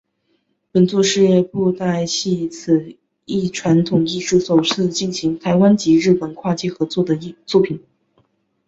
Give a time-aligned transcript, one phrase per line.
[0.71, 7.79] 本作是布袋戏此一传统艺术首次进行台湾及日本跨界合作的作品。